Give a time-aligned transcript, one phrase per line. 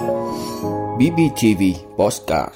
[0.00, 1.62] BBTV
[1.96, 2.54] Postcard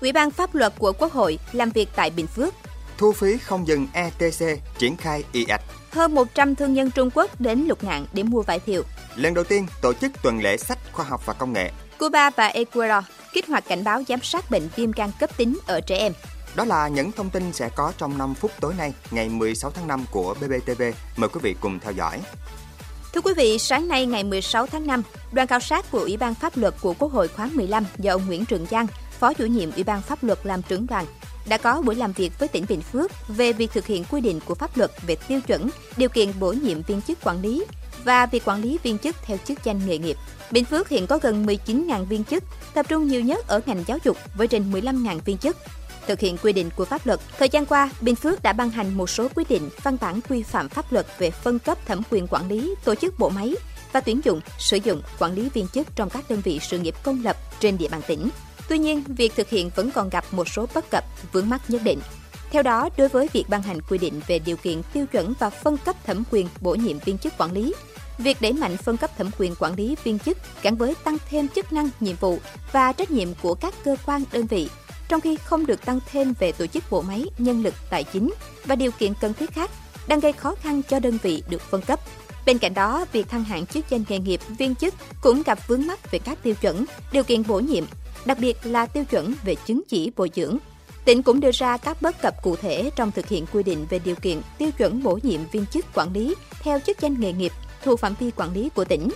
[0.00, 2.54] Ủy ban pháp luật của Quốc hội làm việc tại Bình Phước.
[2.98, 5.62] Thu phí không dừng ETC triển khai y ạch.
[5.90, 8.82] Hơn 100 thương nhân Trung Quốc đến lục ngạn để mua vải thiều.
[9.16, 11.70] Lần đầu tiên tổ chức tuần lễ sách khoa học và công nghệ.
[11.98, 15.80] Cuba và Ecuador kích hoạt cảnh báo giám sát bệnh viêm gan cấp tính ở
[15.80, 16.12] trẻ em.
[16.56, 19.88] Đó là những thông tin sẽ có trong 5 phút tối nay, ngày 16 tháng
[19.88, 20.82] 5 của BBTV.
[21.16, 22.20] Mời quý vị cùng theo dõi.
[23.12, 25.02] Thưa quý vị, sáng nay ngày 16 tháng 5,
[25.32, 28.26] đoàn khảo sát của Ủy ban Pháp luật của Quốc hội khóa 15 do ông
[28.26, 28.86] Nguyễn Trường Giang,
[29.18, 31.06] Phó chủ nhiệm Ủy ban Pháp luật làm trưởng đoàn,
[31.48, 34.40] đã có buổi làm việc với tỉnh Bình Phước về việc thực hiện quy định
[34.44, 37.64] của pháp luật về tiêu chuẩn, điều kiện bổ nhiệm viên chức quản lý
[38.04, 40.16] và việc quản lý viên chức theo chức danh nghề nghiệp.
[40.50, 43.98] Bình Phước hiện có gần 19.000 viên chức, tập trung nhiều nhất ở ngành giáo
[44.04, 45.56] dục với trên 15.000 viên chức.
[46.10, 48.94] Thực hiện quy định của pháp luật, thời gian qua, Bình Phước đã ban hành
[48.94, 52.26] một số quy định, văn bản quy phạm pháp luật về phân cấp thẩm quyền
[52.26, 53.54] quản lý, tổ chức bộ máy
[53.92, 56.94] và tuyển dụng, sử dụng, quản lý viên chức trong các đơn vị sự nghiệp
[57.02, 58.28] công lập trên địa bàn tỉnh.
[58.68, 61.82] Tuy nhiên, việc thực hiện vẫn còn gặp một số bất cập, vướng mắc nhất
[61.84, 62.00] định.
[62.50, 65.50] Theo đó, đối với việc ban hành quy định về điều kiện tiêu chuẩn và
[65.50, 67.74] phân cấp thẩm quyền bổ nhiệm viên chức quản lý,
[68.18, 71.48] việc đẩy mạnh phân cấp thẩm quyền quản lý viên chức gắn với tăng thêm
[71.48, 72.38] chức năng, nhiệm vụ
[72.72, 74.68] và trách nhiệm của các cơ quan đơn vị,
[75.10, 78.30] trong khi không được tăng thêm về tổ chức bộ máy, nhân lực, tài chính
[78.64, 79.70] và điều kiện cần thiết khác,
[80.08, 82.00] đang gây khó khăn cho đơn vị được phân cấp.
[82.46, 85.86] Bên cạnh đó, việc thăng hạng chức danh nghề nghiệp viên chức cũng gặp vướng
[85.86, 87.84] mắc về các tiêu chuẩn, điều kiện bổ nhiệm,
[88.24, 90.58] đặc biệt là tiêu chuẩn về chứng chỉ bồi dưỡng.
[91.04, 93.98] Tỉnh cũng đưa ra các bất cập cụ thể trong thực hiện quy định về
[93.98, 97.52] điều kiện tiêu chuẩn bổ nhiệm viên chức quản lý theo chức danh nghề nghiệp
[97.82, 99.08] thuộc phạm vi quản lý của tỉnh,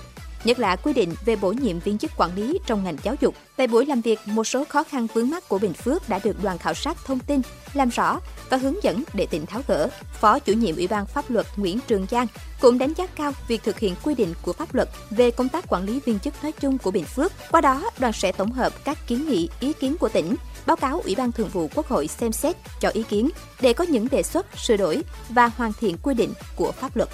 [0.45, 3.35] nhất là quy định về bổ nhiệm viên chức quản lý trong ngành giáo dục.
[3.57, 6.43] Tại buổi làm việc, một số khó khăn vướng mắt của Bình Phước đã được
[6.43, 7.41] đoàn khảo sát thông tin,
[7.75, 8.21] làm rõ
[8.51, 9.89] và hướng dẫn để tỉnh tháo gỡ.
[10.21, 12.27] Phó chủ nhiệm Ủy ban pháp luật Nguyễn Trường Giang
[12.61, 15.65] cũng đánh giá cao việc thực hiện quy định của pháp luật về công tác
[15.69, 17.33] quản lý viên chức nói chung của Bình Phước.
[17.51, 20.35] Qua đó, đoàn sẽ tổng hợp các kiến nghị, ý kiến của tỉnh,
[20.67, 23.85] báo cáo Ủy ban Thường vụ Quốc hội xem xét cho ý kiến để có
[23.85, 27.09] những đề xuất, sửa đổi và hoàn thiện quy định của pháp luật.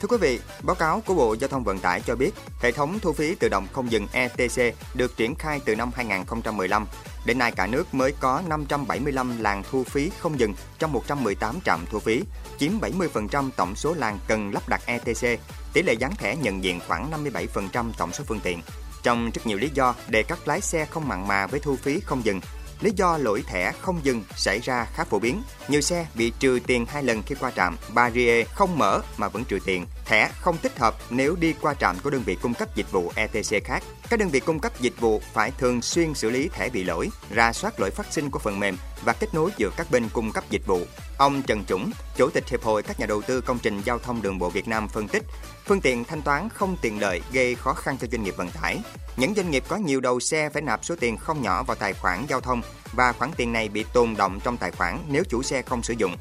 [0.00, 2.30] Thưa quý vị, báo cáo của Bộ Giao thông Vận tải cho biết,
[2.60, 6.86] hệ thống thu phí tự động không dừng ETC được triển khai từ năm 2015.
[7.24, 11.84] Đến nay cả nước mới có 575 làn thu phí không dừng trong 118 trạm
[11.90, 12.22] thu phí,
[12.58, 15.40] chiếm 70% tổng số làn cần lắp đặt ETC.
[15.72, 18.62] Tỷ lệ dán thẻ nhận diện khoảng 57% tổng số phương tiện.
[19.02, 22.00] Trong rất nhiều lý do để các lái xe không mặn mà với thu phí
[22.00, 22.40] không dừng,
[22.80, 25.42] Lý do lỗi thẻ không dừng xảy ra khá phổ biến.
[25.68, 29.44] Nhiều xe bị trừ tiền hai lần khi qua trạm, barrier không mở mà vẫn
[29.44, 29.86] trừ tiền.
[30.04, 33.12] Thẻ không thích hợp nếu đi qua trạm của đơn vị cung cấp dịch vụ
[33.16, 33.82] ETC khác.
[34.10, 37.10] Các đơn vị cung cấp dịch vụ phải thường xuyên xử lý thẻ bị lỗi,
[37.30, 40.32] ra soát lỗi phát sinh của phần mềm và kết nối giữa các bên cung
[40.32, 40.80] cấp dịch vụ.
[41.18, 44.22] Ông Trần Trũng, Chủ tịch Hiệp hội các nhà đầu tư công trình giao thông
[44.22, 45.22] đường bộ Việt Nam phân tích,
[45.66, 48.78] phương tiện thanh toán không tiện lợi gây khó khăn cho doanh nghiệp vận tải.
[49.16, 51.92] Những doanh nghiệp có nhiều đầu xe phải nạp số tiền không nhỏ vào tài
[51.92, 52.62] khoản giao thông
[52.92, 55.94] và khoản tiền này bị tồn động trong tài khoản nếu chủ xe không sử
[55.98, 56.16] dụng.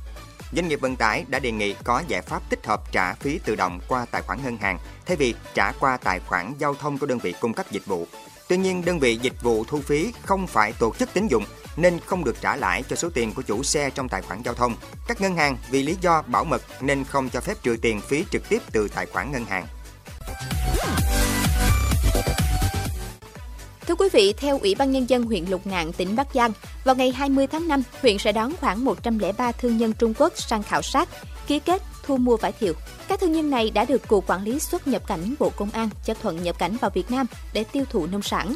[0.56, 3.56] Doanh nghiệp vận tải đã đề nghị có giải pháp tích hợp trả phí tự
[3.56, 7.06] động qua tài khoản ngân hàng thay vì trả qua tài khoản giao thông của
[7.06, 8.08] đơn vị cung cấp dịch vụ.
[8.50, 11.44] Tuy nhiên, đơn vị dịch vụ thu phí không phải tổ chức tín dụng
[11.78, 14.54] nên không được trả lãi cho số tiền của chủ xe trong tài khoản giao
[14.54, 14.76] thông.
[15.08, 18.24] Các ngân hàng vì lý do bảo mật nên không cho phép trừ tiền phí
[18.32, 19.66] trực tiếp từ tài khoản ngân hàng.
[23.88, 26.52] Thưa quý vị, theo Ủy ban Nhân dân huyện Lục Ngạn, tỉnh Bắc Giang,
[26.84, 30.64] vào ngày 20 tháng 5, huyện sẽ đón khoảng 103 thương nhân Trung Quốc sang
[30.64, 31.10] khảo sát,
[31.48, 32.74] ký kết thu mua vải thiều.
[33.08, 35.90] Các thương nhân này đã được Cục Quản lý xuất nhập cảnh Bộ Công an
[36.06, 38.56] chấp thuận nhập cảnh vào Việt Nam để tiêu thụ nông sản.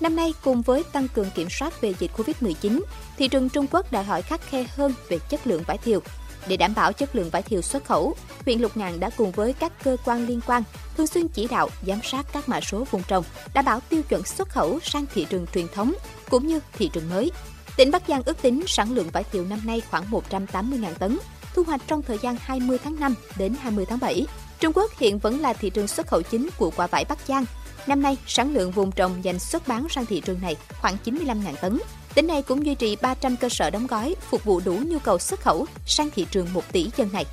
[0.00, 2.80] Năm nay, cùng với tăng cường kiểm soát về dịch Covid-19,
[3.18, 6.00] thị trường Trung Quốc đòi hỏi khắc khe hơn về chất lượng vải thiều.
[6.48, 8.14] Để đảm bảo chất lượng vải thiều xuất khẩu,
[8.44, 10.62] huyện Lục Ngạn đã cùng với các cơ quan liên quan
[10.96, 13.24] thường xuyên chỉ đạo giám sát các mã số vùng trồng,
[13.54, 15.92] đảm bảo tiêu chuẩn xuất khẩu sang thị trường truyền thống
[16.30, 17.30] cũng như thị trường mới.
[17.76, 21.18] Tỉnh Bắc Giang ước tính sản lượng vải thiều năm nay khoảng 180.000 tấn,
[21.56, 24.26] thu hoạch trong thời gian 20 tháng 5 đến 20 tháng 7.
[24.60, 27.44] Trung Quốc hiện vẫn là thị trường xuất khẩu chính của quả vải Bắc Giang.
[27.86, 31.54] Năm nay, sản lượng vùng trồng dành xuất bán sang thị trường này khoảng 95.000
[31.60, 31.78] tấn.
[32.14, 35.18] Tỉnh này cũng duy trì 300 cơ sở đóng gói phục vụ đủ nhu cầu
[35.18, 37.24] xuất khẩu sang thị trường 1 tỷ dân này.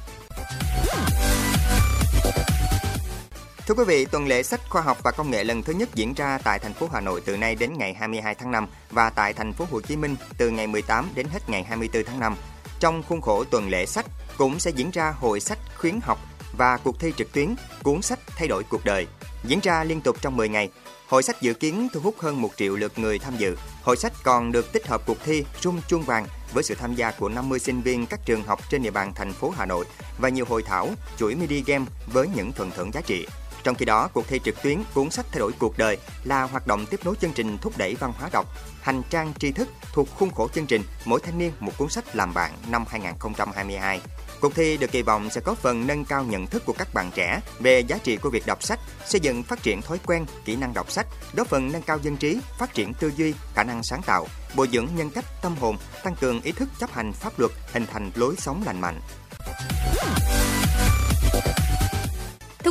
[3.67, 6.13] Thưa quý vị, tuần lễ sách khoa học và công nghệ lần thứ nhất diễn
[6.13, 9.33] ra tại thành phố Hà Nội từ nay đến ngày 22 tháng 5 và tại
[9.33, 12.35] thành phố Hồ Chí Minh từ ngày 18 đến hết ngày 24 tháng 5.
[12.83, 14.05] Trong khuôn khổ tuần lễ sách
[14.37, 16.19] cũng sẽ diễn ra hội sách khuyến học
[16.57, 19.07] và cuộc thi trực tuyến cuốn sách thay đổi cuộc đời.
[19.43, 20.69] Diễn ra liên tục trong 10 ngày,
[21.07, 23.57] Hội sách dự kiến thu hút hơn 1 triệu lượt người tham dự.
[23.83, 27.11] Hội sách còn được tích hợp cuộc thi Rung chuông vàng với sự tham gia
[27.11, 29.85] của 50 sinh viên các trường học trên địa bàn thành phố Hà Nội
[30.17, 33.27] và nhiều hội thảo, chuỗi mini game với những phần thưởng giá trị.
[33.63, 36.67] Trong khi đó, cuộc thi trực tuyến cuốn sách thay đổi cuộc đời là hoạt
[36.67, 38.47] động tiếp nối chương trình thúc đẩy văn hóa đọc,
[38.81, 42.15] hành trang tri thức thuộc khuôn khổ chương trình Mỗi thanh niên một cuốn sách
[42.15, 44.01] làm bạn năm 2022.
[44.41, 47.11] Cuộc thi được kỳ vọng sẽ có phần nâng cao nhận thức của các bạn
[47.15, 50.55] trẻ về giá trị của việc đọc sách, xây dựng phát triển thói quen, kỹ
[50.55, 53.83] năng đọc sách, góp phần nâng cao dân trí, phát triển tư duy, khả năng
[53.83, 57.39] sáng tạo, bồi dưỡng nhân cách, tâm hồn, tăng cường ý thức chấp hành pháp
[57.39, 58.99] luật, hình thành lối sống lành mạnh.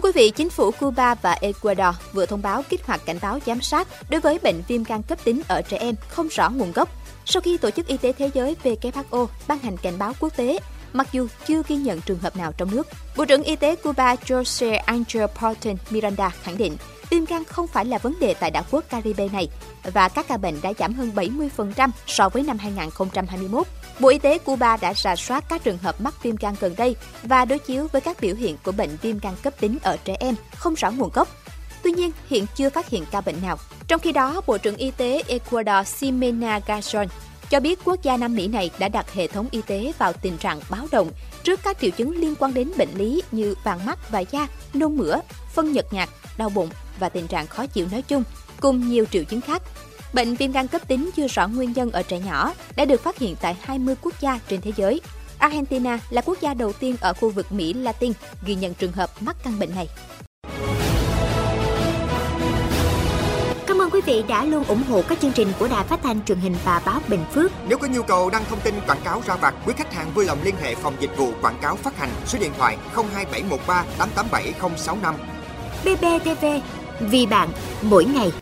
[0.02, 3.38] Thưa quý vị, chính phủ Cuba và Ecuador vừa thông báo kích hoạt cảnh báo
[3.46, 6.72] giám sát đối với bệnh viêm gan cấp tính ở trẻ em không rõ nguồn
[6.72, 6.88] gốc
[7.24, 10.58] sau khi Tổ chức Y tế Thế giới WHO ban hành cảnh báo quốc tế
[10.92, 12.86] mặc dù chưa ghi nhận trường hợp nào trong nước.
[13.16, 16.76] Bộ trưởng Y tế Cuba Jose Angel Porton Miranda khẳng định
[17.10, 19.48] viêm gan không phải là vấn đề tại đảo quốc Caribe này
[19.92, 23.66] và các ca bệnh đã giảm hơn 70% so với năm 2021.
[24.00, 26.96] Bộ Y tế Cuba đã rà soát các trường hợp mắc viêm gan gần đây
[27.22, 30.16] và đối chiếu với các biểu hiện của bệnh viêm gan cấp tính ở trẻ
[30.20, 31.28] em không rõ nguồn gốc.
[31.82, 33.58] Tuy nhiên, hiện chưa phát hiện ca bệnh nào.
[33.88, 37.06] Trong khi đó, Bộ trưởng Y tế Ecuador Ximena Gajon
[37.50, 40.38] cho biết quốc gia Nam Mỹ này đã đặt hệ thống y tế vào tình
[40.38, 41.10] trạng báo động
[41.42, 44.96] trước các triệu chứng liên quan đến bệnh lý như vàng mắt và da, nôn
[44.96, 45.20] mửa,
[45.54, 46.68] phân nhật nhạt, đau bụng
[46.98, 48.24] và tình trạng khó chịu nói chung,
[48.60, 49.62] cùng nhiều triệu chứng khác.
[50.12, 53.18] Bệnh viêm gan cấp tính chưa rõ nguyên nhân ở trẻ nhỏ đã được phát
[53.18, 55.00] hiện tại 20 quốc gia trên thế giới.
[55.38, 58.12] Argentina là quốc gia đầu tiên ở khu vực Mỹ Latin
[58.46, 59.88] ghi nhận trường hợp mắc căn bệnh này.
[63.66, 66.24] Cảm ơn quý vị đã luôn ủng hộ các chương trình của Đài Phát thanh
[66.24, 67.52] truyền hình và báo Bình Phước.
[67.68, 70.24] Nếu có nhu cầu đăng thông tin quảng cáo ra vặt, quý khách hàng vui
[70.24, 75.14] lòng liên hệ phòng dịch vụ quảng cáo phát hành số điện thoại 02713 887065.
[75.84, 76.46] BBTV,
[77.00, 77.48] vì bạn,
[77.82, 78.32] mỗi ngày.